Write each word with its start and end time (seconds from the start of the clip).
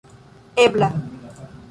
ebla 0.63 0.89